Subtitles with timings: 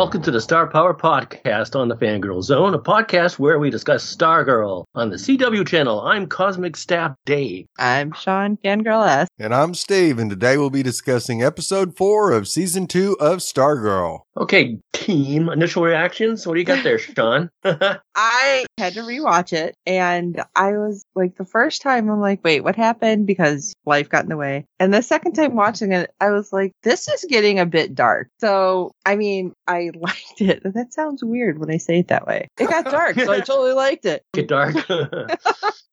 [0.00, 4.16] Welcome to the Star Power Podcast on the Fangirl Zone, a podcast where we discuss
[4.16, 6.00] Stargirl on the CW channel.
[6.00, 7.66] I'm Cosmic Staff Dave.
[7.78, 9.28] I'm Sean Fangirl S.
[9.38, 14.20] And I'm Steve, and today we'll be discussing episode four of season two of Stargirl.
[14.36, 16.46] Okay, team, initial reactions.
[16.46, 17.50] What do you got there, Sean?
[17.64, 22.62] I had to rewatch it, and I was like, the first time, I'm like, wait,
[22.62, 23.26] what happened?
[23.26, 24.66] Because life got in the way.
[24.78, 28.28] And the second time watching it, I was like, this is getting a bit dark.
[28.38, 30.62] So, I mean, I liked it.
[30.64, 32.48] That sounds weird when I say it that way.
[32.58, 34.22] It got dark, so I totally liked it.
[34.32, 34.76] Get dark.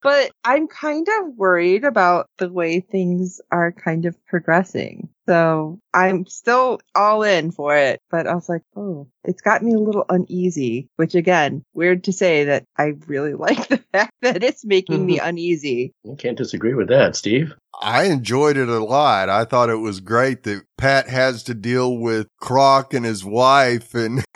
[0.03, 5.09] But I'm kind of worried about the way things are kind of progressing.
[5.27, 9.73] So I'm still all in for it, but I was like, oh, it's got me
[9.73, 14.43] a little uneasy, which again, weird to say that I really like the fact that
[14.43, 15.27] it's making me mm-hmm.
[15.27, 15.93] uneasy.
[16.09, 17.53] I can't disagree with that, Steve.
[17.79, 19.29] I enjoyed it a lot.
[19.29, 23.93] I thought it was great that Pat has to deal with Crock and his wife
[23.93, 24.23] and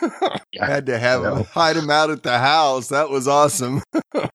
[0.52, 2.88] Yeah, had to have him hide him out at the house.
[2.88, 3.82] That was awesome.
[4.14, 4.28] I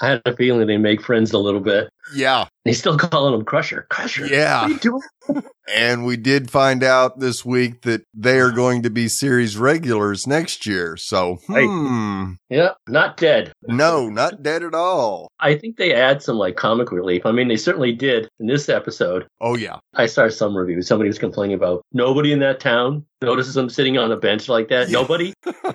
[0.00, 1.90] had a feeling they make friends a little bit.
[2.14, 2.46] Yeah.
[2.64, 3.86] He's still calling him Crusher.
[3.90, 4.26] Crusher.
[4.26, 4.62] Yeah.
[4.62, 5.42] What are you doing?
[5.74, 10.26] And we did find out this week that they are going to be series regulars
[10.26, 10.96] next year.
[10.96, 11.66] So, Right.
[11.66, 12.32] hmm.
[12.50, 13.52] Yeah, not dead.
[13.66, 15.28] No, not dead at all.
[15.40, 17.24] I think they add some like comic relief.
[17.26, 19.26] I mean, they certainly did in this episode.
[19.40, 19.78] Oh, yeah.
[19.94, 20.86] I saw some reviews.
[20.88, 24.68] Somebody was complaining about nobody in that town notices them sitting on a bench like
[24.68, 24.88] that.
[24.88, 25.00] Yeah.
[25.00, 25.32] Nobody.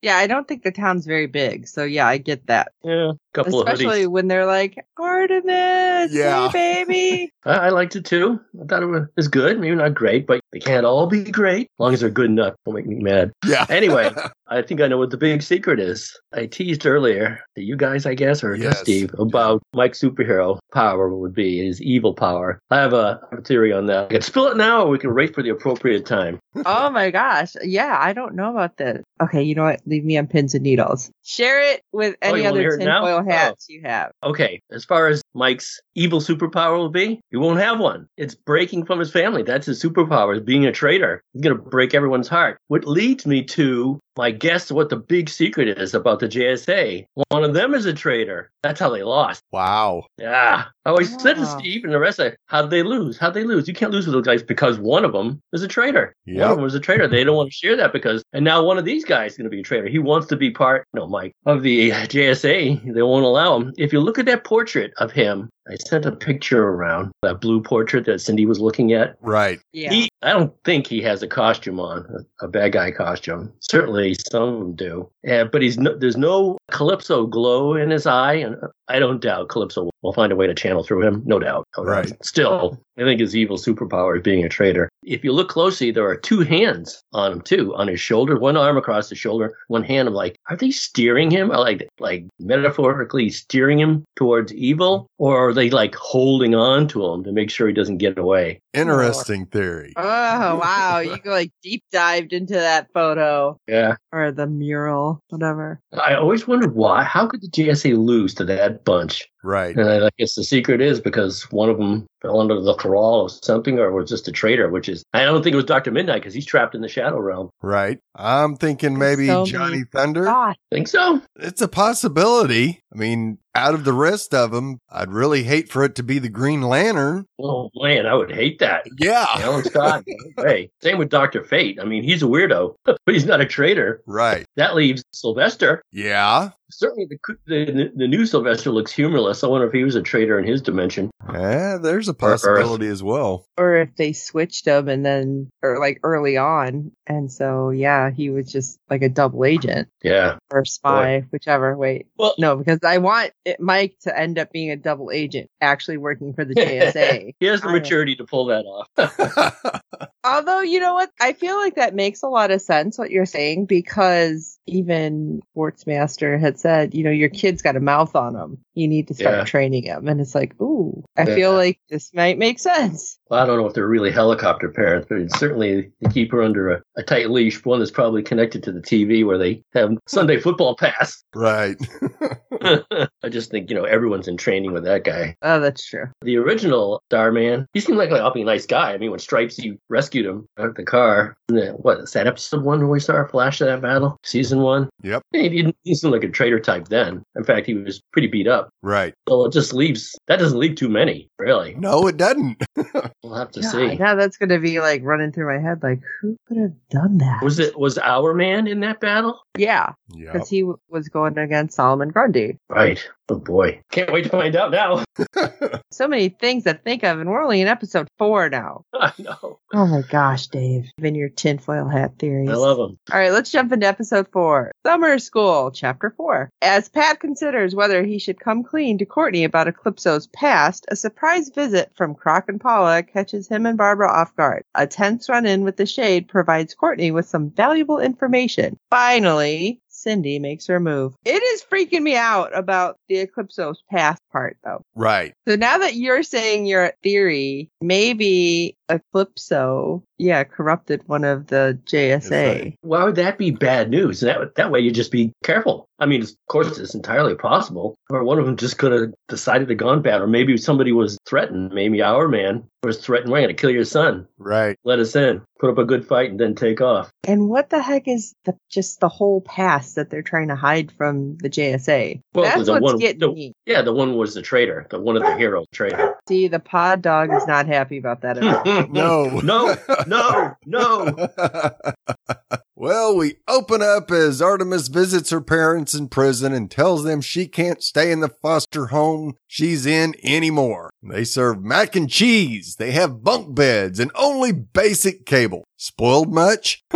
[0.00, 1.66] Yeah, I don't think the town's very big.
[1.66, 2.70] So yeah, I get that.
[2.84, 4.12] Yeah, couple Especially of hoodies.
[4.12, 6.48] when they're like, Artemis, Yeah.
[6.50, 7.32] hey baby.
[7.44, 8.40] I, I liked it too.
[8.60, 9.58] I thought it was good.
[9.60, 11.62] Maybe not great, but they can't all be great.
[11.62, 13.32] As long as they're good enough, don't make me mad.
[13.46, 13.66] Yeah.
[13.78, 14.10] Anyway,
[14.48, 16.18] I think I know what the big secret is.
[16.32, 18.78] I teased earlier to you guys, I guess, or Yes.
[18.78, 22.58] to Steve, about Mike's superhero power would be his evil power.
[22.70, 24.06] I have a, a theory on that.
[24.06, 26.40] I can spill it now, or we can wait for the appropriate time.
[26.66, 27.54] Oh my gosh.
[27.62, 29.02] Yeah, I don't know about this.
[29.20, 29.80] Okay, you know what?
[29.86, 31.10] Leave me on pins and needles.
[31.24, 33.72] Share it with Oh, any you other tinfoil hats oh.
[33.72, 34.12] you have.
[34.22, 38.06] Okay, as far as Mike's evil superpower will be, he won't have one.
[38.16, 39.42] It's breaking from his family.
[39.42, 41.22] That's his superpower, is being a traitor.
[41.32, 42.58] He's going to break everyone's heart.
[42.68, 47.06] What leads me to my guess what the big secret is about the JSA.
[47.28, 48.50] One of them is a traitor.
[48.64, 49.44] That's how they lost.
[49.52, 50.06] Wow.
[50.18, 50.64] Yeah.
[50.84, 53.16] I always said to Steve and the rest of how did they lose?
[53.16, 53.68] How'd they lose?
[53.68, 56.16] You can't lose with those guys because one of them is a traitor.
[56.26, 57.06] One of them was a traitor.
[57.06, 59.44] They don't want to share that because, and now one of these guys is going
[59.44, 59.86] to be a traitor.
[59.86, 62.92] He wants to be part, no, Mike, of the JSA.
[62.92, 63.72] They won't allow him.
[63.78, 67.60] If you look at that portrait of him, I sent a picture around that blue
[67.60, 69.16] portrait that Cindy was looking at.
[69.20, 69.60] Right.
[69.72, 69.90] Yeah.
[69.90, 72.06] He, I don't think he has a costume on,
[72.40, 73.52] a, a bad guy costume.
[73.60, 75.10] Certainly some of them do.
[75.28, 78.56] Uh, but he's no, there's no Eclipso glow in his eye, and
[78.88, 81.22] I don't doubt Eclipso will, will find a way to channel through him.
[81.26, 81.66] No doubt.
[81.76, 81.90] No doubt.
[81.90, 82.24] Right.
[82.24, 84.87] Still, I think his evil superpower is being a traitor.
[85.04, 88.56] If you look closely, there are two hands on him too, on his shoulder, one
[88.56, 90.08] arm across the shoulder, one hand.
[90.08, 91.50] I'm like, are they steering him?
[91.50, 97.06] Or like, like metaphorically steering him towards evil, or are they like holding on to
[97.06, 98.60] him to make sure he doesn't get away?
[98.74, 99.92] Interesting theory.
[99.96, 103.96] Oh wow, you go like deep dived into that photo Yeah.
[104.12, 105.80] or the mural, whatever.
[106.00, 107.02] I always wondered why.
[107.04, 109.26] How could the JSA lose to that bunch?
[109.44, 109.74] Right.
[109.76, 113.30] And I guess the secret is because one of them fell under the thrall of
[113.30, 114.68] something, or was just a traitor.
[114.68, 117.18] Which is, I don't think it was Doctor Midnight because he's trapped in the Shadow
[117.20, 117.48] Realm.
[117.62, 117.98] Right.
[118.16, 120.24] I'm thinking maybe so Johnny Thunder.
[120.24, 121.22] God, Think so?
[121.36, 122.82] It's a possibility.
[122.92, 126.18] I mean, out of the rest of them, I'd really hate for it to be
[126.18, 127.26] the Green Lantern.
[127.40, 128.86] Oh man, I would hate that.
[128.98, 129.26] Yeah.
[129.36, 130.04] Alan Scott.
[130.38, 130.70] way.
[130.82, 131.78] Same with Doctor Fate.
[131.80, 134.02] I mean, he's a weirdo, but he's not a traitor.
[134.06, 134.46] Right.
[134.56, 135.82] That leaves Sylvester.
[135.92, 136.50] Yeah.
[136.70, 139.42] Certainly, the the, the new Sylvester looks humorless.
[139.42, 141.10] I wonder if he was a traitor in his dimension.
[141.32, 143.46] Yeah, there's a possibility as well.
[143.58, 148.30] or if they switched him and then, or like early on, and so yeah, he
[148.30, 150.38] was just like a double agent Yeah.
[150.50, 151.76] or spy, whichever.
[151.76, 155.50] Wait, Well, no, because I want it, Mike to end up being a double agent,
[155.60, 157.34] actually working for the JSA.
[157.40, 158.88] he has the I- maturity to pull that off.
[160.24, 161.10] Although, you know what?
[161.20, 166.38] I feel like that makes a lot of sense what you're saying because even Sportsmaster
[166.38, 168.58] had said, you know, your kid's got a mouth on him.
[168.74, 169.44] You need to start Yeah.
[169.44, 170.06] training him.
[170.08, 171.34] And it's like, ooh, I Yeah.
[171.34, 173.18] feel like this might make sense.
[173.30, 176.42] Well, I don't know if they're really helicopter parents, but it's certainly they keep her
[176.42, 177.64] under a, a tight leash.
[177.64, 181.22] One that's probably connected to the TV where they have Sunday football pass.
[181.34, 181.76] Right.
[183.28, 185.36] I just think, you know, everyone's in training with that guy.
[185.42, 186.06] Oh, that's true.
[186.22, 188.94] The original Starman, he seemed like an awfully nice guy.
[188.94, 191.36] I mean, when Stripes, you rescued him out of the car.
[191.50, 194.16] And then, what, is that episode one where we saw a flash of that battle?
[194.24, 194.88] Season one?
[195.02, 195.22] Yep.
[195.32, 197.22] He didn't he seemed like a traitor type then.
[197.36, 198.70] In fact, he was pretty beat up.
[198.82, 199.12] right.
[199.28, 201.74] So it just leaves, that doesn't leave too many, really.
[201.74, 202.62] No, it doesn't.
[203.22, 203.96] We'll have to Yeah, see.
[203.96, 205.82] Now that's going to be like running through my head.
[205.82, 207.42] Like, who could have done that?
[207.42, 209.42] Was it, was Hourman in that battle?
[209.58, 210.32] Yeah, yeah.
[210.32, 212.58] because he w- was going against Solomon Grundy.
[212.68, 213.06] Right.
[213.30, 213.82] Oh boy.
[213.92, 215.04] Can't wait to find out now.
[215.90, 218.84] So many things to think of, and we're only in episode four now.
[218.94, 219.58] I know.
[219.74, 220.90] Oh my gosh, Dave.
[221.02, 222.50] In your tinfoil hat theories.
[222.50, 222.98] I love them.
[223.12, 224.70] All right, let's jump into episode four.
[224.86, 226.50] Summer School, chapter four.
[226.62, 231.48] As Pat considers whether he should come clean to Courtney about Eclipso's past, a surprise
[231.48, 234.62] visit from Crock and Paula catches him and Barbara off guard.
[234.74, 238.78] A tense run in with the Shade provides Courtney with some valuable information.
[238.90, 241.14] Finally, Cindy makes her move.
[241.24, 244.82] It is freaking me out about the Eclipso's past part, though.
[244.94, 245.34] right.
[245.46, 252.74] So now that you're saying your theory, maybe Eclipso, yeah, corrupted one of the JSA.
[252.80, 254.20] Why would that be bad news?
[254.20, 255.88] That that way you just be careful.
[255.98, 257.96] I mean, of course, it's entirely possible.
[258.10, 260.20] Or one of them just could have decided to gone bad.
[260.20, 261.72] Or maybe somebody was threatened.
[261.72, 263.32] Maybe Hourman was threatened.
[263.32, 264.26] We're going to kill your son.
[264.38, 264.76] Right.
[264.84, 265.42] Let us in.
[265.58, 267.10] Put up a good fight and then take off.
[267.24, 270.90] And what the heck is the just the whole past that they're trying to hide
[270.92, 272.20] from the JSA?
[272.34, 273.52] Well, That's the what's one- getting the- me.
[273.66, 274.86] Yeah, the one was the traitor.
[274.90, 276.14] The one of the heroes traitor.
[276.28, 278.86] See, the pod dog is not happy about that at all.
[278.88, 279.40] No.
[279.40, 279.76] no,
[280.06, 281.28] no, no.
[282.76, 287.46] well, we open up as Artemis visits her parents in prison and tells them she
[287.46, 290.90] can't stay in the foster home she's in anymore.
[291.02, 295.64] They serve mac and cheese, they have bunk beds, and only basic cable.
[295.76, 296.82] Spoiled much?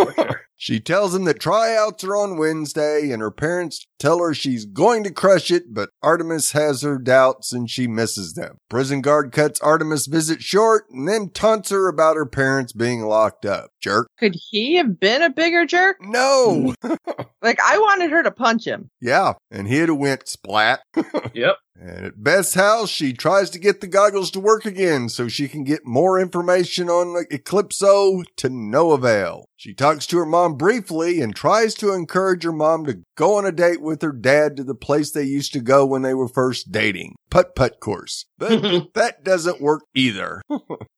[0.62, 5.02] She tells him that tryouts are on Wednesday and her parents tell her she's going
[5.02, 8.58] to crush it, but Artemis has her doubts and she misses them.
[8.70, 13.44] Prison guard cuts Artemis' visit short and then taunts her about her parents being locked
[13.44, 13.70] up.
[13.80, 14.06] Jerk.
[14.20, 15.96] Could he have been a bigger jerk?
[16.00, 16.76] No.
[17.42, 18.88] Like I wanted her to punch him.
[19.00, 19.32] yeah.
[19.50, 20.82] And he'd have went splat.
[21.34, 21.56] Yep.
[21.74, 25.48] And at Beth's house, she tries to get the goggles to work again so she
[25.48, 29.46] can get more information on Eclipso to no avail.
[29.62, 33.46] She talks to her mom briefly and tries to encourage her mom to go on
[33.46, 36.26] a date with her dad to the place they used to go when they were
[36.26, 37.14] first dating.
[37.30, 38.26] Putt putt course.
[38.38, 38.60] But
[38.94, 40.42] that doesn't work either.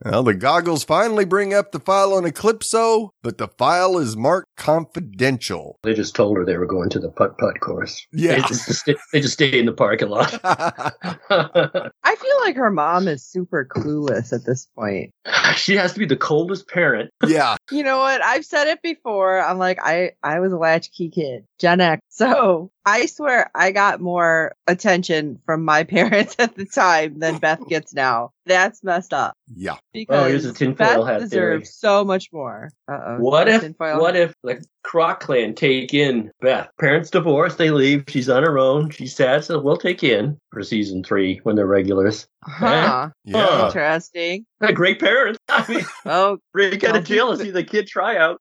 [0.02, 4.48] well, the goggles finally bring up the file on Eclipso, but the file is marked
[4.56, 5.78] confidential.
[5.82, 8.06] They just told her they were going to the putt putt course.
[8.14, 8.36] Yeah.
[8.36, 10.40] They just, sta- they just stayed in the parking lot.
[10.42, 15.10] I feel like her mom is super clueless at this point.
[15.56, 17.10] she has to be the coldest parent.
[17.26, 17.56] yeah.
[17.70, 18.22] You know what?
[18.22, 19.40] I've said it before.
[19.40, 22.00] I'm like, I, I was a latchkey kid, Gen X.
[22.14, 27.58] So I swear I got more attention from my parents at the time than Beth
[27.68, 28.30] gets now.
[28.46, 29.76] That's messed up Yeah.
[29.92, 31.58] because Oh, here's a tinfoil Beth hat theory.
[31.58, 32.70] deserves so much more.
[32.88, 33.16] Uh-oh.
[33.18, 34.22] What if what hat.
[34.22, 36.68] if the Crock clan take in Beth?
[36.78, 40.62] Parents divorced, they leave, she's on her own, she's sad, so we'll take in for
[40.62, 42.28] season three when they're regulars.
[42.44, 43.08] Huh.
[43.24, 43.46] Yeah.
[43.46, 43.66] Huh.
[43.68, 44.46] Interesting.
[44.74, 45.38] Great parents.
[45.48, 48.38] I mean Oh, break out of jail and see the kid try out.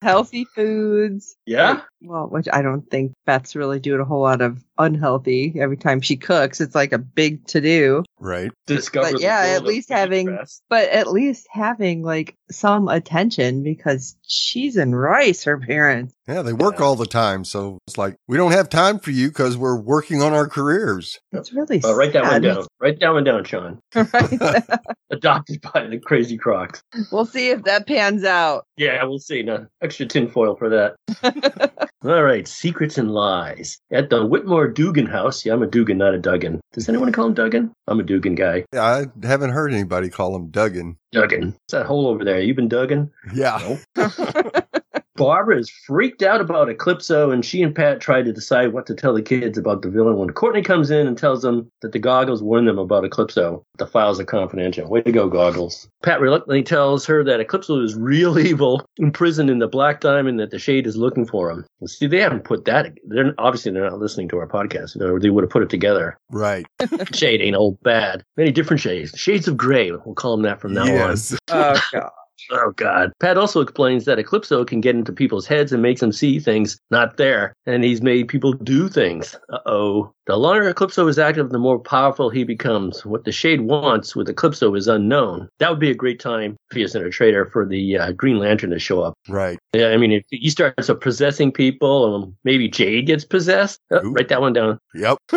[0.00, 1.36] healthy foods.
[1.44, 1.82] Yeah.
[2.00, 5.54] Well, which I don't think Beth's really doing a whole lot of unhealthy.
[5.60, 8.04] Every time she cooks, it's like a big to do.
[8.18, 8.50] Right.
[8.66, 10.62] Discover But yeah, at least having- breast.
[10.68, 16.14] But at least having like some attention because cheese and rice, her parents.
[16.28, 16.84] Yeah, they work Yeah.
[16.84, 17.44] all the time.
[17.44, 21.18] So it's like, we don't have time for you because we're working on our careers.
[21.32, 22.66] It's really Oh, write that one down.
[22.80, 23.80] Write that one down, Sean.
[23.94, 24.62] Right?
[25.12, 26.82] Adopted by the crazy crocs.
[27.10, 28.64] we'll see if that pans out.
[28.76, 29.42] Yeah, we'll see.
[29.42, 30.94] No, extra tinfoil for that.
[32.04, 33.78] All right, secrets and lies.
[33.90, 35.44] At the Whitmore Dugan house.
[35.44, 36.60] Yeah, I'm a Dugan, not a Duggan.
[36.72, 37.72] Does anyone call him Duggan?
[37.86, 38.64] I'm a Dugan guy.
[38.72, 40.96] Yeah, I haven't heard anybody call him Duggan.
[41.12, 41.56] Duggan.
[41.64, 42.40] It's that hole over there.
[42.40, 43.10] You've been Duggan?
[43.34, 43.76] Yeah.
[45.20, 48.94] Barbara is freaked out about Eclipso, and she and Pat try to decide what to
[48.94, 51.98] tell the kids about the villain when Courtney comes in and tells them that the
[51.98, 53.62] goggles warn them about Eclipso.
[53.76, 54.88] The files are confidential.
[54.88, 55.90] Way to go, goggles.
[56.02, 60.52] Pat reluctantly tells her that Eclipso is real evil, imprisoned in the Black Diamond, that
[60.52, 61.66] the Shade is looking for him.
[61.80, 62.90] Well, see, they haven't put that.
[63.04, 66.16] They're obviously they're not listening to our podcast, or they would have put it together.
[66.30, 66.64] Right.
[67.14, 68.24] Shade ain't old bad.
[68.38, 69.12] Many different shades.
[69.18, 69.90] Shades of gray.
[69.90, 70.88] We'll call them that from now on.
[70.88, 71.36] yes.
[71.50, 72.10] oh god.
[72.50, 73.12] Oh God.
[73.20, 76.78] Pat also explains that Eclipso can get into people's heads and makes them see things
[76.90, 79.36] not there, and he's made people do things.
[79.48, 80.14] Uh oh.
[80.30, 83.04] The longer Eclipso is active, the more powerful he becomes.
[83.04, 85.48] What the Shade wants with Eclipso is unknown.
[85.58, 88.38] That would be a great time if he isn't a traitor for the uh, Green
[88.38, 89.14] Lantern to show up.
[89.28, 89.58] Right.
[89.72, 93.80] Yeah, I mean, if he starts uh, possessing people, um, maybe Jade gets possessed.
[93.90, 94.78] Uh, write that one down.
[94.94, 95.18] Yep.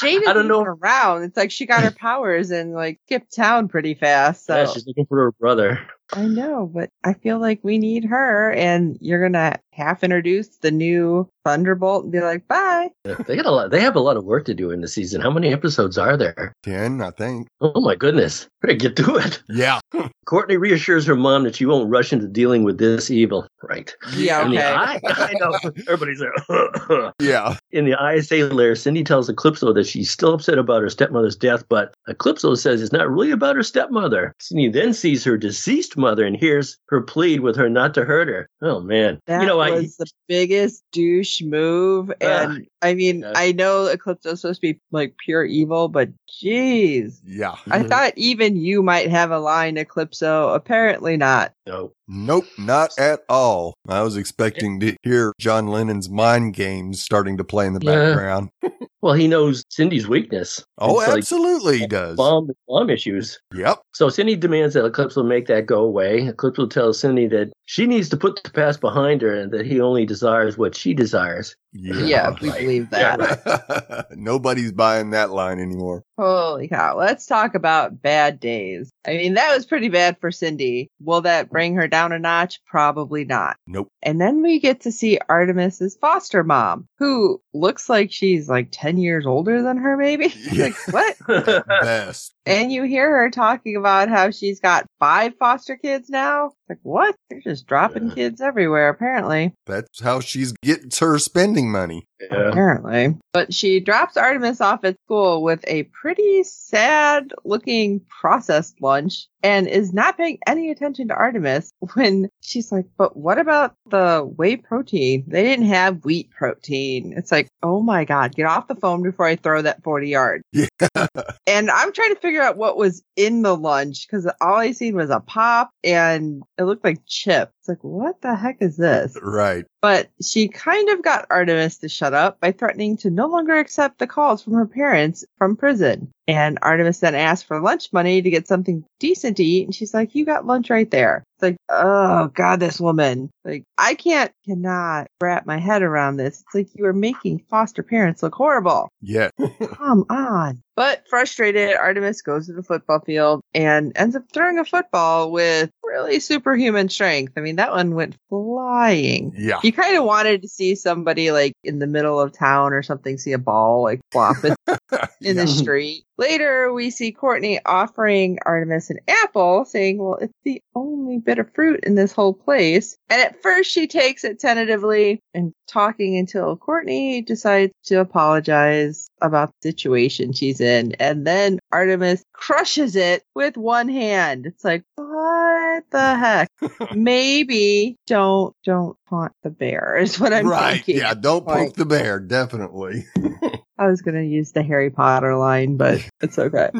[0.00, 0.62] Jade I don't isn't know.
[0.62, 1.24] even around.
[1.24, 4.46] It's like she got her powers and like skipped town pretty fast.
[4.46, 5.86] So Yeah, she's looking for her brother.
[6.14, 10.70] I know, but I feel like we need her, and you're gonna half introduce the
[10.70, 13.70] new Thunderbolt and be like, "Bye." They got a lot.
[13.70, 15.20] They have a lot of work to do in the season.
[15.22, 16.52] How many episodes are there?
[16.64, 17.48] 10, I think.
[17.60, 18.46] Oh my goodness!
[18.60, 19.42] Better get to it.
[19.48, 19.80] Yeah.
[20.26, 23.46] Courtney reassures her mom that she won't rush into dealing with this evil.
[23.62, 23.94] Right.
[24.14, 24.74] Yeah, In the okay.
[24.74, 25.58] eye, I know
[25.88, 27.12] everybody's there.
[27.20, 27.56] Yeah.
[27.72, 31.64] In the ISA lair, Cindy tells Eclipso that she's still upset about her stepmother's death,
[31.68, 34.34] but Eclipso says it's not really about her stepmother.
[34.38, 38.28] Cindy then sees her deceased mother and hears her plead with her not to hurt
[38.28, 38.48] her.
[38.60, 43.32] Oh man, That you know Was the biggest douche move, and I mean, yes.
[43.34, 47.20] I know Eclipso's supposed to be like pure evil, but jeez.
[47.24, 47.56] Yeah.
[47.70, 50.54] I thought even you might have a line, Eclipso.
[50.54, 51.52] Apparently not.
[51.66, 51.92] No.
[52.10, 53.74] Nope, not at all.
[53.88, 58.10] I was expecting to hear John Lennon's mind games starting to play in the Yeah.
[58.10, 58.50] background.
[59.00, 60.64] Well, he knows Cindy's weakness.
[60.78, 62.16] Oh, It's like absolutely he does.
[62.16, 63.38] bomb bomb issues.
[63.54, 63.78] Yep.
[63.94, 66.22] So Cindy demands that Eclipso make that go away.
[66.26, 69.80] Eclipso tell Cindy that she needs to put the past behind her and that he
[69.80, 71.54] only desires what she desires.
[71.72, 71.94] Yeah.
[72.00, 72.88] Yeah, we right.
[72.88, 74.06] believe Yeah, that.
[74.16, 76.04] Nobody's buying that line anymore.
[76.18, 76.96] Holy cow.
[76.98, 78.90] Let's talk about bad days.
[79.06, 80.90] I mean, that was pretty bad for Cindy.
[81.00, 82.60] Will that bring her down a notch?
[82.66, 83.56] Probably not.
[83.66, 83.88] Nope.
[84.02, 88.98] And then we get to see Artemis's foster mom, who looks like she's like 10
[88.98, 90.32] years older than her, maybe.
[90.52, 90.64] Yeah.
[90.92, 91.66] like, what?
[91.80, 92.34] Best.
[92.48, 96.52] And you hear her talking about how she's got five foster kids now.
[96.68, 97.14] Like, what?
[97.30, 98.14] They're just dropping Yeah.
[98.14, 99.54] kids everywhere, apparently.
[99.66, 102.04] That's how she's gets her spending money.
[102.20, 102.48] Yeah.
[102.48, 103.16] Apparently.
[103.32, 109.66] But she drops Artemis off at school with a pretty sad looking processed lunch and
[109.68, 114.56] is not paying any attention to Artemis when she's like, but what about the whey
[114.56, 115.24] protein?
[115.28, 117.14] They didn't have wheat protein.
[117.16, 120.42] It's like, oh my God, get off the phone before I throw that 40 yard.
[120.52, 121.06] Yeah.
[121.46, 124.94] And I'm trying to figure out what was in the lunch because all I seen
[124.94, 127.52] was a pop and it looked like chips.
[127.68, 129.14] It's like, what the heck is this?
[129.20, 129.66] Right.
[129.82, 133.98] But she kind of got Artemis to shut up by threatening to no longer accept
[133.98, 136.10] the calls from her parents from prison.
[136.26, 139.64] And Artemis then asked for lunch money to get something decent to eat.
[139.64, 141.24] And she's like, you got lunch right there.
[141.36, 143.30] It's like, oh God, this woman.
[143.44, 146.40] Like, I can't, cannot wrap my head around this.
[146.40, 148.88] It's like you are making foster parents look horrible.
[149.00, 149.30] Yeah.
[149.62, 150.62] Come on.
[150.74, 155.70] But frustrated, Artemis goes to the football field and ends up throwing a football with
[155.88, 157.32] really superhuman strength.
[157.36, 159.32] I mean, that one went flying.
[159.36, 159.60] Yeah.
[159.62, 163.18] You kind of wanted to see somebody like in the middle of town or something,
[163.18, 164.57] see a ball like flopping in
[165.20, 165.32] Yeah.
[165.32, 166.04] the street.
[166.16, 171.52] Later, we see Courtney offering Artemis an apple, saying, Well, it's the only bit of
[171.54, 172.96] fruit in this whole place.
[173.10, 179.50] And at first, she takes it tentatively and talking until Courtney decides to apologize about
[179.62, 180.92] the situation she's in.
[180.94, 184.46] And then Artemis crushes it with one hand.
[184.46, 186.48] It's like, what the heck?
[186.94, 190.74] Maybe don't, don't haunt the bear is what I'm right.
[190.74, 190.98] thinking.
[190.98, 191.14] Yeah.
[191.14, 192.20] Don't Like- poke the bear.
[192.20, 193.04] Definitely.
[193.78, 196.70] I was going to use the Harry Potter line, but it's okay.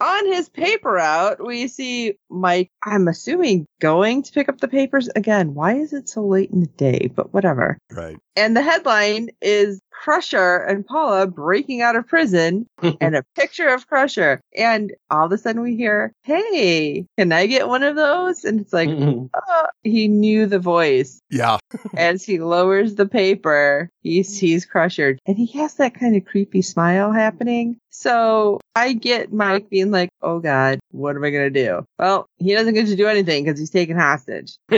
[0.00, 5.08] On his paper route, we see Mike, I'm assuming, going to pick up the papers
[5.14, 5.54] again.
[5.54, 7.10] Why is it so late in the day?
[7.14, 7.78] But whatever.
[7.90, 8.16] right.
[8.36, 12.68] And the headline is Crusher and Paula breaking out of prison
[13.00, 14.40] and a picture of Crusher.
[14.56, 18.44] And all of a sudden we hear, Hey, can I get one of those?
[18.44, 18.88] And it's like,
[19.34, 21.20] uh, he knew the voice.
[21.30, 21.58] Yeah.
[21.96, 26.62] As he lowers the paper, he sees Crusher and he has that kind of creepy
[26.62, 27.78] smile happening.
[27.90, 31.84] So I get Mike being like, Oh God, what am I going to do?
[31.98, 34.56] Well, he doesn't get to do anything because he's taken hostage.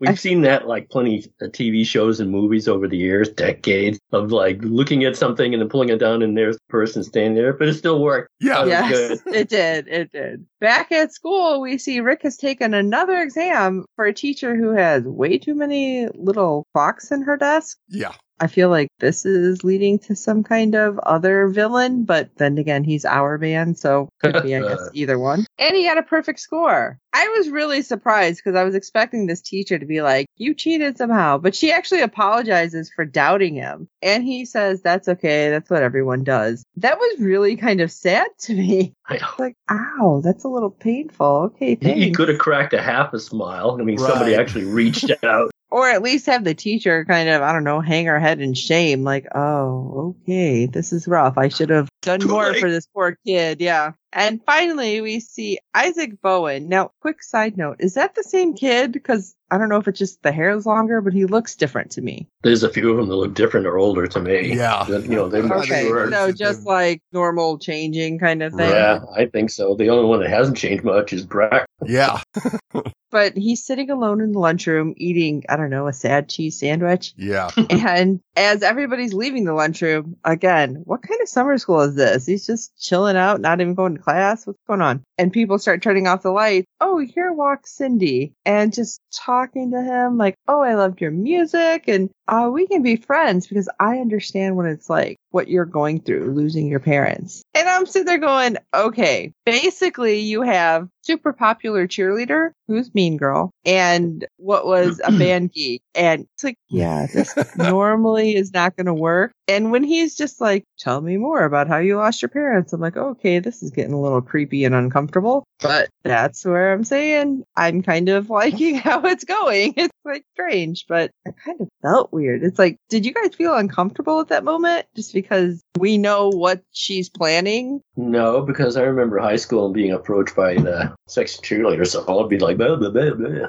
[0.00, 4.32] We've seen that like plenty of TV shows and movies over the years, decades of
[4.32, 7.52] like looking at something and then pulling it down and there's the person standing there,
[7.52, 8.30] but it still worked.
[8.40, 8.64] Yeah.
[8.64, 9.20] Yes, good.
[9.34, 9.88] it did.
[9.88, 10.46] It did.
[10.60, 15.02] Back at school, we see Rick has taken another exam for a teacher who has
[15.04, 17.78] way too many little clocks in her desk.
[17.88, 18.12] Yeah.
[18.40, 22.84] I feel like this is leading to some kind of other villain, but then again,
[22.84, 25.46] he's Hourman, so could be, I guess, either one.
[25.58, 26.98] And he had a perfect score.
[27.12, 30.96] I was really surprised because I was expecting this teacher to be like, you cheated
[30.98, 33.88] somehow, but she actually apologizes for doubting him.
[34.02, 35.50] And he says, that's okay.
[35.50, 36.64] That's what everyone does.
[36.76, 38.94] That was really kind of sad to me.
[39.06, 39.26] I know.
[39.38, 41.52] Like, ow, that's a little painful.
[41.54, 42.00] Okay, He, thanks.
[42.04, 43.76] he could have cracked a half a smile.
[43.80, 45.50] I mean, somebody actually reached out.
[45.70, 48.54] or at least have the teacher kind of, I don't know, hang her head in
[48.54, 49.02] shame.
[49.04, 51.38] Like, oh, okay, this is rough.
[51.38, 52.60] I should have done Too more late.
[52.60, 53.60] for this poor kid.
[53.60, 53.92] Yeah.
[54.12, 56.68] And finally, we see Isaac Bowin.
[56.68, 58.92] Now, quick side note: is that the same kid?
[58.92, 61.90] Because I don't know if it's just the hair is longer, but he looks different
[61.92, 62.28] to me.
[62.42, 64.54] There's a few of them that look different or older to me.
[64.54, 64.84] Yeah.
[64.88, 66.66] That, you know, they I think Okay, we're- so just them.
[66.74, 68.70] like normal changing kind of thing.
[68.70, 69.74] Yeah, I think so.
[69.74, 71.64] The only one that hasn't changed much is Brec.
[71.84, 72.20] Yeah.
[73.10, 77.14] But he's sitting alone in the lunchroom eating, I don't know, a sad cheese sandwich.
[77.16, 77.48] Yeah.
[77.70, 82.26] And as everybody's leaving the lunchroom, again, what kind of summer school is this?
[82.26, 84.46] He's just chilling out, not even going to class.
[84.46, 85.04] What's going on?
[85.16, 86.66] And people start turning off the lights.
[86.82, 89.00] Oh, here walks Cindy and just
[89.38, 93.46] talking to him like, oh, I loved your music and uh, we can be friends
[93.46, 97.42] because I understand what it's like, what you're going through, losing your parents.
[97.54, 103.50] And I'm sitting there going, okay, basically you have super popular cheerleader who's mean girl
[103.64, 105.80] and what was a band geek.
[105.94, 109.32] And it's like, yeah, this normally is not going to work.
[109.48, 112.80] And when he's just like, tell me more about how you lost your parents, I'm
[112.80, 115.44] like, okay, this is getting a little creepy and uncomfortable.
[115.60, 119.74] But that's where I'm saying I'm kind of liking how it's going.
[119.78, 122.42] It's like strange, but I kind of felt weird.
[122.42, 124.86] It's like, did you guys feel uncomfortable at that moment?
[124.96, 127.80] Just because we know what she's planning?
[127.96, 132.28] No, because I remember high school and being approached by the sex cheerleader, so I'd
[132.28, 133.48] be like, blah, blah, blah, blah.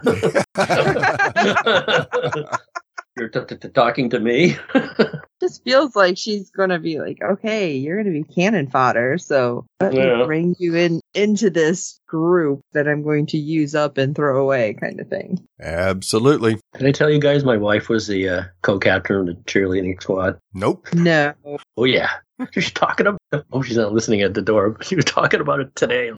[3.19, 4.55] You're t- t- t- talking to me?
[5.41, 9.93] just feels like she's gonna be like, okay, you're gonna be cannon fodder, so let
[9.93, 10.19] Yeah.
[10.19, 14.41] me bring you in into this group that I'm going to use up and throw
[14.41, 15.45] away, kind of thing.
[15.61, 16.59] Absolutely.
[16.77, 20.39] Did I tell you guys my wife was the uh, co-captain of the cheerleading squad?
[20.53, 20.87] Nope.
[20.93, 21.33] No,
[21.77, 22.09] Oh yeah,
[22.51, 23.45] she's talking about.
[23.51, 26.11] Oh, she's not listening at the door, but she was talking about it today.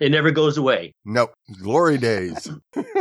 [0.00, 0.92] it never goes away.
[1.04, 1.32] Nope.
[1.62, 2.50] Glory days.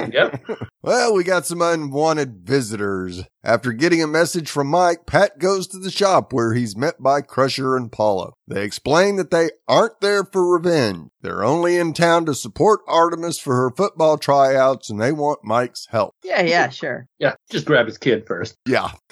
[0.14, 0.42] Yep.
[0.82, 3.24] Well, we got some unwanted visitors.
[3.44, 7.22] After getting a message from Mike, Pat goes to the shop where he's met by
[7.22, 8.32] Crusher and Paula.
[8.48, 11.10] They explain that they aren't there for revenge.
[11.22, 15.88] They're only in town to support Artemis for her football tryouts and they want Mike's
[15.90, 16.16] help.
[16.24, 17.08] yeah, yeah, sure.
[17.20, 17.34] Yeah.
[17.50, 18.56] Just grab his kid first.
[18.66, 18.92] Yeah.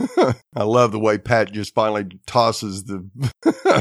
[0.55, 3.09] I love the way Pat just finally tosses the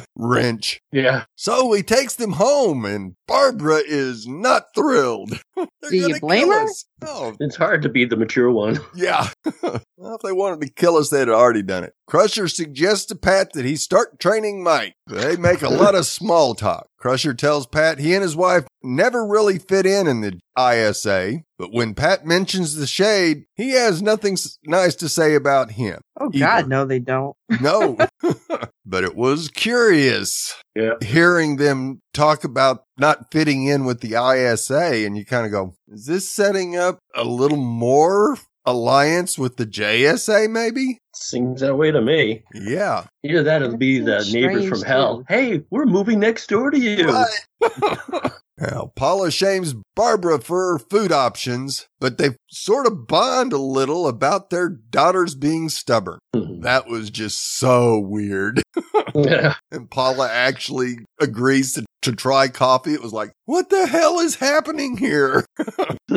[0.16, 0.80] wrench.
[0.90, 1.24] Yeah.
[1.36, 5.40] So he takes them home and Barbara is not thrilled.
[5.56, 6.64] They're Do you blame her?
[6.64, 6.84] us.
[7.06, 8.80] Oh, It's hard to be the mature one.
[8.94, 9.28] Yeah.
[9.62, 11.92] well, if they wanted to kill us, they'd have already done it.
[12.06, 14.94] Crusher suggests to Pat that he start training Mike.
[15.06, 16.88] They make a lot of small talk.
[16.98, 21.72] Crusher tells Pat he and his wife never really fit in in the ISA, but
[21.72, 26.00] when Pat mentions the shade, he has nothing s- nice to say about him.
[26.20, 26.38] Oh Either.
[26.38, 27.34] God, no, they don't.
[27.60, 27.96] No.
[28.86, 30.94] but it was curious Yeah.
[31.02, 35.74] hearing them talk about not fitting in with the ISA and you kind of go,
[35.88, 40.98] is this setting up a little more alliance with the JSA maybe?
[41.14, 42.42] Seems that way to me.
[42.54, 43.04] Yeah.
[43.22, 45.18] Either that or be the neighbors from hell.
[45.18, 45.24] too.
[45.28, 47.06] Hey, we're moving next door to you.
[47.06, 48.30] Right.
[48.58, 54.06] Now, Paula shames Barbara for her food options, but they sort of bond a little
[54.06, 56.18] about their daughters being stubborn.
[56.36, 56.60] Hmm.
[56.60, 58.60] That was just so weird.
[59.14, 59.54] Yeah.
[59.70, 62.94] And Paula actually agrees to, to try coffee.
[62.94, 65.44] It was like, what the hell is happening here?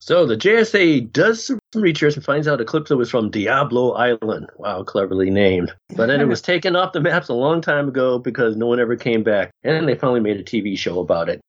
[0.00, 4.50] so the JSA does some research and finds out Eclipso was from Diablo Island.
[4.56, 5.72] Wow, cleverly named.
[5.96, 8.80] But then it was taken off the maps a long time ago because no one
[8.80, 9.50] ever came back.
[9.62, 11.40] And they finally made a TV show about it.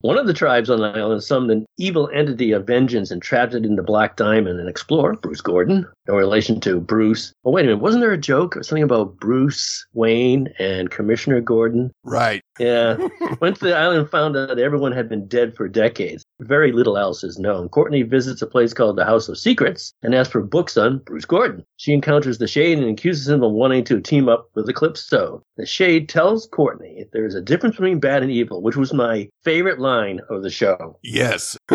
[0.00, 3.54] One of the tribes on the island summoned an evil entity of vengeance and trapped
[3.54, 4.60] it in the Black Diamond.
[4.60, 7.32] And explorer, Bruce Gordon, no relation to Bruce.
[7.44, 7.82] Oh, wait a minute.
[7.82, 11.92] Wasn't there a joke or something about Bruce Wayne and Commissioner Gordon?
[12.04, 12.42] Right.
[12.58, 12.96] Yeah.
[13.40, 16.24] Went to the island found out that everyone had been dead for decades.
[16.40, 17.68] Very little else is known.
[17.68, 21.24] Courtney visits a place called the House of Secrets and asks for books on Bruce
[21.24, 21.64] Gordon.
[21.76, 25.42] She encounters the Shade and accuses him of wanting to team up with Eclipso.
[25.56, 29.28] The Shade tells Courtney there is a difference between bad and evil, which was my
[29.42, 30.98] favorite line of the show.
[31.02, 31.56] Yes.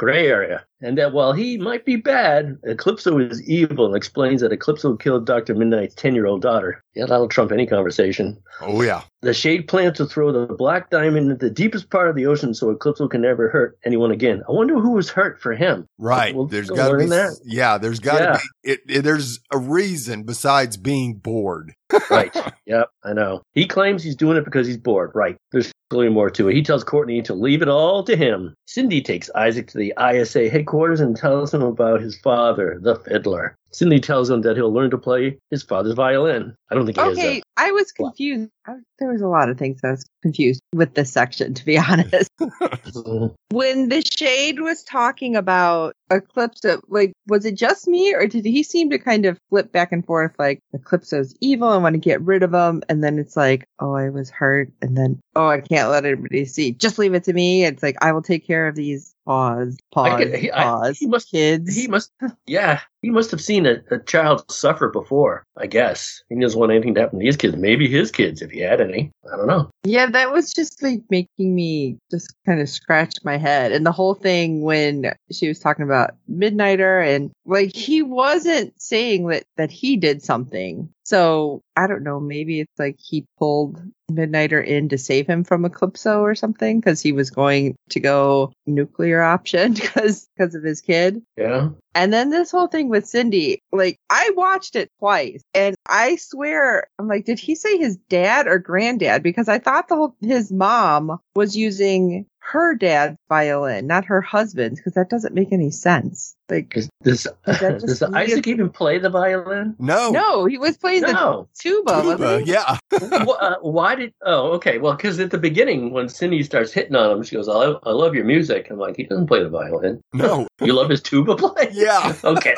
[0.00, 0.64] Gray area.
[0.80, 5.26] And that while he might be bad, Eclipso is evil and explains that Eclipso killed
[5.26, 5.54] Dr.
[5.54, 6.82] Midnight's 10 year old daughter.
[6.94, 8.38] Yeah, that'll trump any conversation.
[8.62, 9.02] Oh, yeah.
[9.20, 12.54] The Shade plans to throw the Black Diamond into the deepest part of the ocean
[12.54, 14.42] so Eclipso can never hurt anyone again.
[14.48, 15.86] I wonder who was hurt for him.
[15.98, 16.34] Right.
[16.34, 17.38] We'll there's go got to be, that.
[17.44, 18.38] yeah, there's got to Yeah.
[18.64, 21.74] be, it, it, there's a reason besides being bored.
[22.10, 22.34] Right.
[22.66, 23.42] Yep, I know.
[23.54, 25.10] He claims he's doing it because he's bored.
[25.14, 25.36] Right.
[25.52, 26.54] There's clearly more to it.
[26.54, 28.54] He tells Courtney to leave it all to him.
[28.66, 33.56] Cindy takes Isaac to the ISA headquarters and tells him about his father, the fiddler.
[33.72, 36.54] Cindy tells him that he'll learn to play his father's violin.
[36.70, 38.50] I don't think he Okay, has I was confused.
[38.66, 41.78] I, there was a lot of things I was confused with this section, to be
[41.78, 42.30] honest.
[43.50, 48.62] when the shade was talking about Eclipso, like, was it just me, or did he
[48.62, 52.20] seem to kind of flip back and forth, like Eclipso's evil, I want to get
[52.22, 55.60] rid of him, and then it's like, oh, I was hurt, and then oh, I
[55.60, 56.72] can't let anybody see.
[56.72, 57.64] Just leave it to me.
[57.64, 59.14] It's like I will take care of these.
[59.26, 59.76] Pause.
[59.92, 60.18] Pause.
[60.18, 61.76] Could- he- I- he must- kids.
[61.76, 62.10] He must,
[62.46, 66.22] yeah, he must have seen a, a child suffer before, I guess.
[66.28, 67.56] He doesn't want anything to happen to his kids.
[67.56, 69.10] Maybe his kids, if he had any.
[69.32, 69.70] I don't know.
[69.84, 73.72] Yeah, that was just like making me just kind of scratch my head.
[73.72, 79.26] And the whole thing when she was talking about Midnighter and like he wasn't saying
[79.28, 80.88] that that he did something.
[81.10, 85.64] So I don't know, maybe it's like he pulled Midnighter in to save him from
[85.64, 90.80] Eclipso or something because he was going to go nuclear option because because of his
[90.80, 91.20] kid.
[91.36, 91.70] Yeah.
[91.96, 96.86] And then this whole thing with Cindy, like I watched it twice and I swear
[96.96, 99.24] I'm like, did he say his dad or granddad?
[99.24, 104.80] Because I thought the whole, his mom was using her dad's violin, not her husband's,
[104.80, 106.36] because that doesn't make any sense.
[106.50, 108.14] Like, Does, does, that does weird?
[108.14, 109.74] Isaac even play the violin?
[109.78, 110.10] No.
[110.10, 111.48] no, he was playing No.
[111.54, 112.52] the tuba, Tuba, wasn't he?
[112.52, 112.76] yeah.
[113.24, 114.12] Wh- uh, why did?
[114.26, 114.78] Oh, okay.
[114.78, 117.80] Well, because at the beginning, when Cindy starts hitting on him, she goes, "I love,
[117.84, 120.02] I love your music." I'm like, he doesn't play the violin.
[120.12, 120.46] No.
[120.62, 121.70] You love his tuba play?
[121.72, 122.14] Yeah.
[122.22, 122.54] Okay.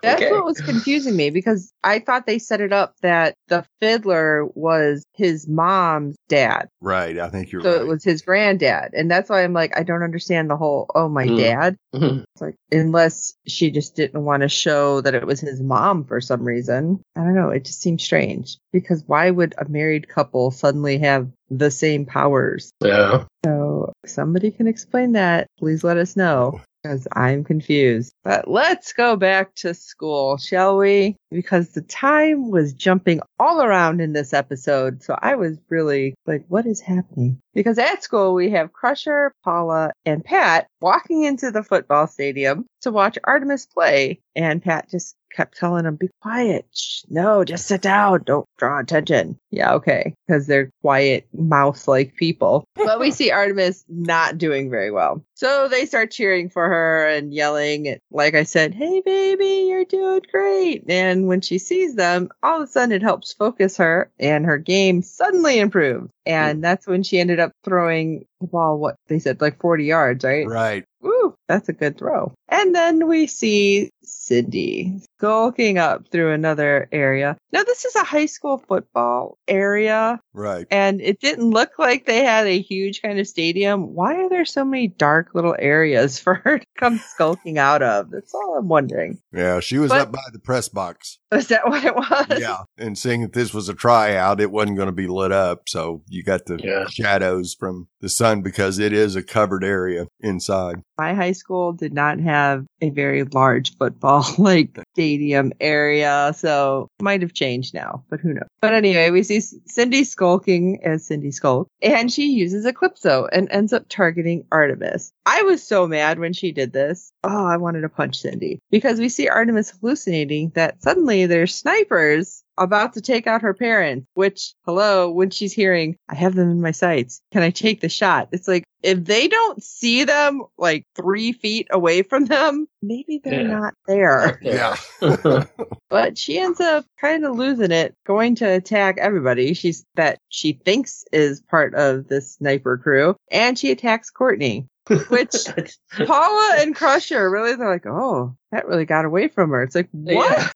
[0.00, 0.30] That's okay.
[0.30, 5.02] what was confusing me because I thought they set it up that the fiddler was
[5.14, 6.68] his mom's dad.
[6.80, 7.18] Right.
[7.18, 7.80] I think you're so right.
[7.80, 8.92] it was his granddad.
[8.94, 11.36] And that's why I'm like, I don't understand the whole, oh, my Hmm.
[11.38, 11.76] dad.
[11.92, 12.22] Mhm.
[12.32, 12.97] It's like, unless
[13.46, 17.00] she just didn't want to show that it was his mom for some reason.
[17.16, 17.50] I don't know.
[17.50, 22.70] It just seems strange because why would a married couple suddenly have the same powers?
[22.82, 23.24] yeah.
[23.44, 25.46] So somebody can explain that.
[25.58, 28.12] Please let us know because I'm confused.
[28.24, 31.16] But let's go back to school, shall we?
[31.30, 35.02] Because the time was jumping all around in this episode.
[35.02, 37.38] So I was really like, what is happening?
[37.54, 42.90] Because at school, we have Crusher, Paula, and Pat walking into the football stadium to
[42.90, 44.20] watch Artemis play.
[44.36, 46.66] And Pat just kept telling them, be quiet.
[46.72, 48.22] Shh, no, just sit down.
[48.24, 49.36] Don't draw attention.
[49.50, 50.14] Yeah, okay.
[50.26, 52.64] Because they're quiet, mouse like people.
[52.76, 55.24] But we see Artemis not doing very well.
[55.34, 60.22] So they start cheering for her and yelling, like I said, hey, baby, you're doing
[60.30, 60.84] great.
[60.88, 64.58] And when she sees them, all of a sudden it helps focus her and her
[64.58, 66.10] game suddenly improved.
[66.24, 66.62] And mm.
[66.62, 70.46] that's when she ended up throwing the ball, what they said, like 40 yards, right?
[70.46, 70.84] Right.
[71.00, 71.17] Woo,
[71.48, 72.32] that's a good throw.
[72.48, 77.36] And then we see Cindy skulking up through another area.
[77.52, 80.66] Now, this is a high school football area, Right.
[80.70, 83.94] and it didn't look like they had a huge kind of stadium.
[83.94, 88.10] Why are there so many dark little areas for her to come skulking out of?
[88.10, 89.18] That's all I'm wondering.
[89.32, 89.60] Yeah.
[89.60, 91.18] She was But- up by the press box.
[91.32, 92.40] Is that what it was?
[92.40, 92.62] Yeah.
[92.78, 95.62] And seeing that this was a tryout, it wasn't going to be lit up.
[95.68, 96.86] So you got the Yeah.
[96.88, 100.76] shadows from the sun because it is a covered area inside.
[100.96, 107.22] my high school did not have a very large football like stadium area, so might
[107.22, 108.48] have changed now, but who knows?
[108.60, 113.72] But anyway, we see Cindy skulking as Cindy Skulk, and she uses Eclipso and ends
[113.72, 115.12] up targeting Artemis.
[115.26, 117.12] I was so mad when she did this.
[117.24, 122.44] Oh, I wanted to punch Cindy because we see Artemis hallucinating that suddenly there's snipers
[122.58, 126.60] about to take out her parents, which, hello, when she's hearing, I have them in
[126.60, 127.20] my sights.
[127.32, 128.28] Can I take the shot?
[128.32, 133.42] It's like, if they don't see them like three feet away from them, maybe they're
[133.42, 133.46] Yeah.
[133.58, 134.38] not there.
[134.42, 134.76] Yeah.
[135.90, 140.52] But she ends up kind of losing it, going to attack everybody she's that she
[140.52, 144.66] thinks is part of the sniper crew, and she attacks Courtney.
[145.08, 145.34] Which
[146.06, 149.62] Paula and Crusher really they're like, oh, that really got away from her.
[149.62, 150.52] It's like, what?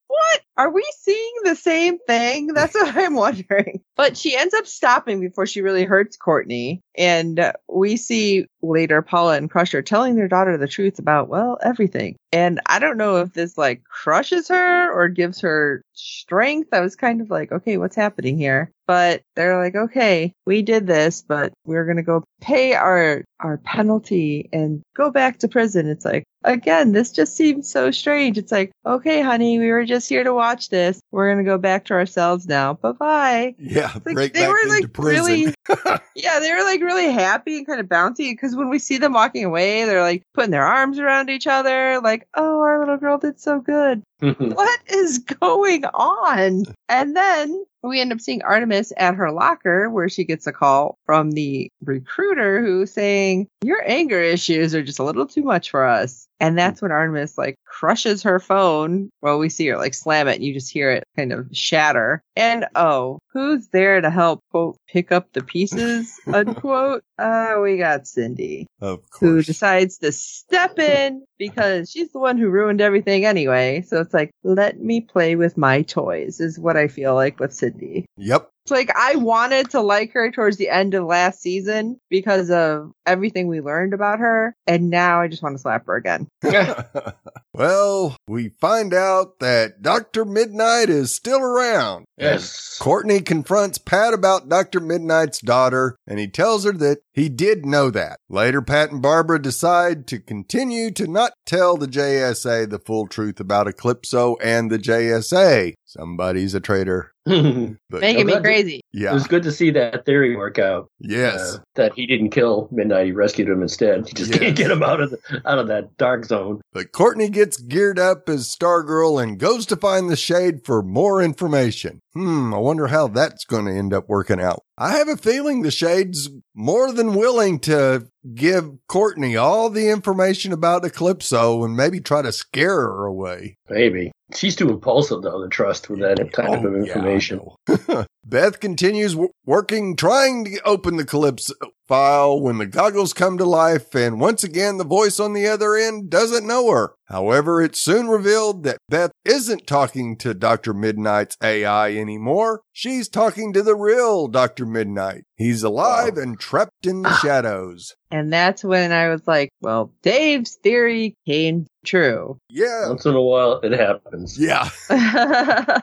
[0.57, 2.47] Are we seeing the same thing?
[2.55, 3.83] That's what I'm wondering.
[3.97, 6.83] But she ends up stopping before she really hurts Courtney.
[6.97, 12.17] And we see later Paula and Crusher telling their daughter the truth about, well, everything.
[12.33, 16.71] And I don't know if this like crushes her or gives her strength.
[16.73, 18.71] I was kind of like, okay, what's happening here?
[18.87, 23.59] But they're like, okay, we did this, but we're going to go pay our, our
[23.59, 25.89] penalty and go back to prison.
[25.89, 28.39] It's like, again, this just seems so strange.
[28.39, 31.01] It's like, okay, honey, we were just here to watch this.
[31.11, 32.75] We're going to go back to ourselves now.
[32.75, 33.55] Bye bye.
[33.59, 33.95] Yeah.
[34.05, 35.25] Like, they were like prison.
[35.25, 35.55] really,
[36.17, 39.13] yeah, they were like really happy and kind of bouncy because when we see them
[39.13, 43.19] walking away, they're like putting their arms around each other, like, oh, our little girl
[43.19, 44.03] did so good.
[44.21, 46.65] What is going on?
[46.89, 50.99] And then we end up seeing Artemis at her locker where she gets a call
[51.05, 55.85] from the recruiter who's saying, Your anger issues are just a little too much for
[55.85, 56.27] us.
[56.43, 59.11] And that's when Artemis like crushes her phone.
[59.21, 62.21] Well, we see her like slam it and you just hear it kind of shatter.
[62.35, 67.05] And oh, who's there to help quote pick up the pieces unquote?
[67.17, 72.49] Uh, we got Cindy Of who decides to step in because she's the one who
[72.51, 73.83] ruined everything anyway.
[73.83, 77.53] So it's like, let me play with my toys is what I feel like with
[77.53, 77.72] Cindy.
[78.17, 78.51] Yep.
[78.65, 82.93] It's like I wanted to like her towards the end of last season because of
[83.07, 86.29] everything we learned about her, and now I just want to slap her again.
[87.55, 90.25] well, we find out that Dr.
[90.25, 92.05] Midnight is still around.
[92.17, 92.79] Yes.
[92.79, 94.79] Courtney confronts Pat about Dr.
[94.79, 98.19] Midnight's daughter, and he tells her that he did know that.
[98.29, 103.41] Later, Pat and Barbara decide to continue to not tell the JSA the full truth
[103.41, 105.75] about Eclipso and the JSA.
[105.85, 107.13] Somebody's a traitor.
[107.27, 108.81] it But Making me glad that- crazy.
[108.93, 110.91] yeah, It was good to see that theory work out.
[111.01, 111.55] yes.
[111.55, 113.07] uh, that he didn't kill Midnight.
[113.07, 114.07] He rescued him instead.
[114.07, 114.39] He just Yes.
[114.41, 116.61] can't get him out of the, out of that dark zone.
[116.73, 121.23] But Courtney gets geared up as Stargirl and goes to find the Shade for more
[121.23, 122.01] information.
[122.15, 124.63] Hmm, I wonder how that's going to end up working out.
[124.77, 130.53] I have a feeling the Shade's more than willing to give Courtney all the information
[130.53, 133.57] about Eclipso and maybe try to scare her away.
[133.71, 137.41] Maybe she's too impulsive though to trust with that type Oh, of information.
[137.69, 138.05] Know.
[138.27, 141.53] Beth continues w- working, trying to open the Eclipso
[141.87, 145.77] file when the goggles come to life, and once again, the voice on the other
[145.77, 146.95] end doesn't know her.
[147.07, 150.73] However, it's soon revealed that Beth isn't talking to Dr.
[150.73, 152.63] Midnight's AI anymore.
[152.73, 154.65] She's talking to the real Dr.
[154.65, 155.25] Midnight.
[155.37, 157.95] He's alive and trapped in the shadows.
[158.11, 162.39] And that's when I was like, well, Dave's theory came true.
[162.49, 162.89] Yeah.
[162.89, 164.39] Once in a while, it happens.
[164.39, 164.69] Yeah.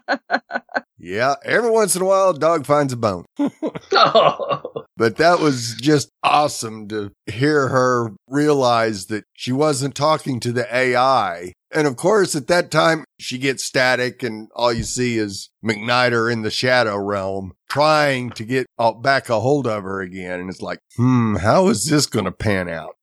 [1.00, 1.36] Yeah.
[1.44, 3.26] Every once in a while, a dog finds a bone.
[3.94, 10.52] Oh, But that was just awesome to hear her realize that she wasn't talking to
[10.52, 11.54] the AI.
[11.72, 16.30] And of course, at that time, she gets static and all you see is McNider
[16.30, 18.66] in the shadow realm trying to get
[19.02, 20.42] back a hold of her again.
[20.42, 22.98] And it's like, hmm, how is this going to pan out?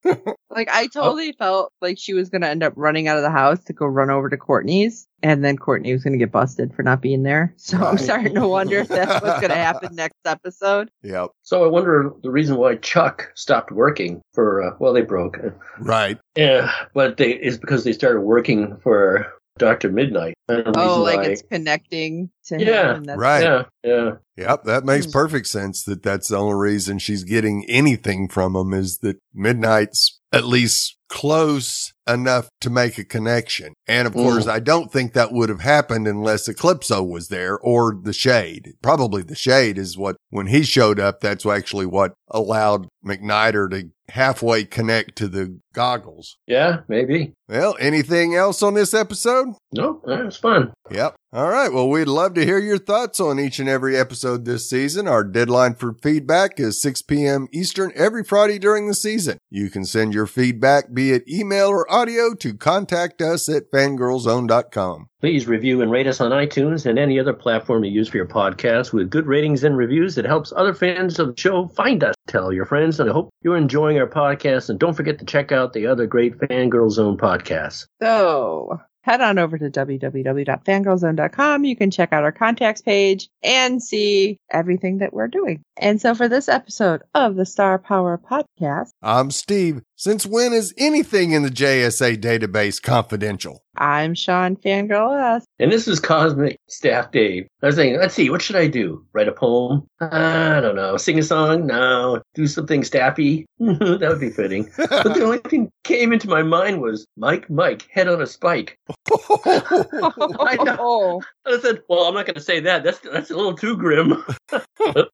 [0.57, 3.63] Like I totally felt like she was gonna end up running out of the house
[3.65, 7.01] to go run over to Courtney's, and then Courtney was gonna get busted for not
[7.03, 7.55] being there.
[7.59, 8.01] So I'm Right.
[8.01, 10.91] starting to wonder if that's what's gonna happen next episode.
[11.03, 11.31] Yep.
[11.43, 14.63] so I wonder the reason why Chuck stopped working for.
[14.63, 15.39] Uh, well, they broke.
[15.79, 16.19] Right.
[16.37, 19.27] Yeah, but they is because they started working for
[19.59, 20.35] Doctor Midnight.
[20.49, 22.97] Oh, like why- it's connecting to Yeah, him.
[22.97, 23.43] and that's- Right.
[23.43, 24.11] Yeah, yeah.
[24.37, 24.65] Yep.
[24.65, 25.13] That makes Hmm.
[25.13, 30.16] perfect sense that that's the only reason she's getting anything from him is that Midnight's
[30.33, 33.73] at least close enough to make a connection.
[33.87, 34.23] And of Mm.
[34.25, 38.75] course, I don't think that would have happened unless Eclipso was there or the Shade.
[38.83, 43.91] Probably the Shade is what, when he showed up, that's actually what allowed McNider to
[44.09, 46.37] halfway connect to the goggles.
[46.47, 47.33] Yeah, maybe.
[47.49, 49.55] Well, anything else on this episode?
[49.73, 50.73] No, uh, that was fun.
[50.91, 51.15] Yep.
[51.33, 51.73] All right.
[51.73, 55.07] Well, we'd love to hear your thoughts on each and every episode this season.
[55.07, 57.47] Our deadline for feedback is 6 p.m.
[57.53, 59.39] Eastern every Friday during the season.
[59.51, 65.09] You can send your feedback, be it email or audio, to contact us at fangirlzone.com.
[65.21, 68.29] Please review and rate us on iTunes and any other platform you use for your
[68.29, 70.19] podcast with good ratings and reviews.
[70.19, 72.15] It helps other fans of the show find us.
[72.29, 74.69] Tell your friends, and I hope you're enjoying our podcast.
[74.69, 77.87] And don't forget to check out the other great Fangirl Zone podcasts.
[78.01, 81.65] So head on over to www.fangirlzone.com.
[81.65, 85.63] You can check out our contacts page and see everything that we're doing.
[85.77, 89.83] And so for this episode of the Star Power Podcast, I'm Steve.
[89.95, 93.63] Since when is anything in the JSA database confidential?
[93.79, 95.45] I'm Sean Fangirl S.
[95.59, 97.47] And this is Cosmic Staff Dave.
[97.63, 99.05] I was thinking, let's see, what should I do?
[99.13, 99.87] Write a poem?
[100.01, 100.97] I don't know.
[100.97, 101.67] Sing a song?
[101.67, 102.23] No.
[102.35, 103.47] Do something staffy?
[103.59, 104.71] that would be fitting.
[104.77, 108.79] But the only thing came into my mind was Mike, Mike, head on a spike.
[109.47, 111.23] I know.
[111.47, 112.85] I said, well, I'm not going to say that.
[112.85, 114.25] That's that's a little too grim.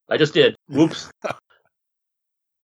[0.09, 0.57] I just did.
[0.69, 1.11] Whoops.